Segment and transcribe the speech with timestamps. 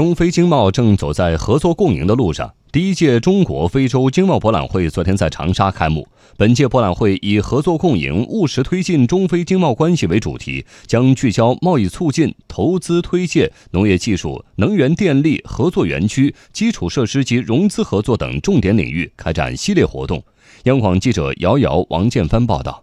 [0.00, 2.50] 中非经贸正走在合作共赢的路上。
[2.72, 6.08] 第一届中国非洲经贸博览会昨天在长沙开幕。
[6.38, 20.24] 本届博览会以“合作共赢，务实推进中非经贸关系”为主题，将聚焦贸易促进、投资推介、农业技术、能源电力、合作园区、基础设施及融资合作等重点领域开展系列活动。
[20.62, 22.82] 央广记者姚瑶、王建帆报道。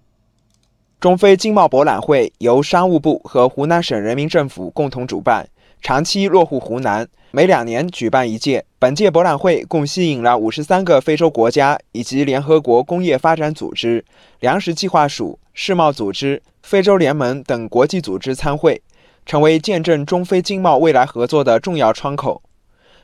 [0.99, 5.47] 中非经贸博览会由商务部和湖南省人民政府共同主办。
[5.81, 8.65] 长期落户湖南，每两年举办一届。
[8.79, 14.03] 本届博览会共吸引了五十三个非洲国家以及联合国工业发展组织、
[14.39, 18.81] 粮食计划署、世贸组织、非洲联盟等国际组织参会，
[19.25, 22.41] 成为见证中非经贸未来合作的重要窗口。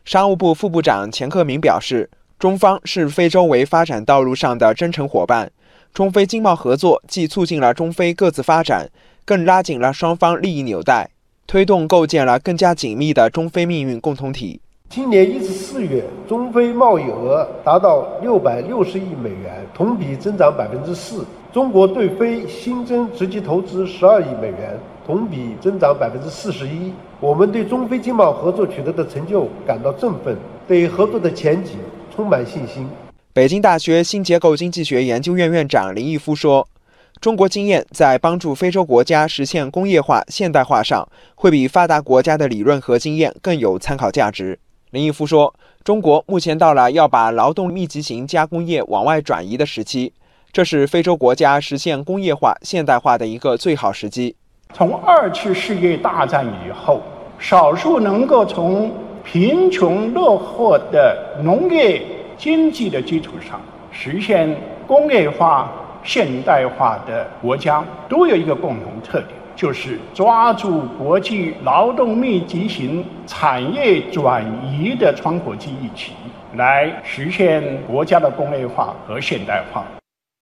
[0.04, 5.50] 商务部副部长钱克明表示，中方是非洲为发展道路上的真诚伙伴，
[5.94, 8.90] 中非经贸合作既促进了中非各自发展，
[9.24, 11.10] 更拉紧了双方利益纽带。
[11.46, 14.60] 推动构建了更加紧密的中非命运共同体。
[14.90, 21.26] 今年一至四月，中非贸易额达到六百六十亿美元，同比增长百分之四。
[21.52, 26.92] 中国对非新增直接投资十二亿美元，同比增长百分之四十一。
[27.20, 31.74] 我们对中非经贸合作取得的成就感到振奋，对合作的前景
[32.16, 32.88] 充满信心。
[33.34, 36.68] 北京大学新结构经济学研究院院长林毅夫说。
[37.24, 44.60] 中国经验在帮助非洲国家实现工业化现代化上，会比发达国家的理论和经验更有参考价值。
[44.92, 50.12] 林毅夫说：“中国目前到了要把劳动密集型加工业往外转移的时期，
[50.52, 54.36] 这是非洲国家实现工业化现代化的一个最好时机。
[54.74, 57.02] 从二次世界大战以后，
[57.40, 58.92] 少数能够从
[59.24, 62.02] 贫穷落后的农业
[62.38, 63.62] 经济的基础上
[63.94, 64.54] 实现
[64.86, 65.72] 工业化。”
[66.04, 76.14] 现代化的国家都有一个共同特点，就是抓住国际劳动密集型产业转移的窗口期一起，
[76.56, 79.84] 来实现国家的工业化和现代化。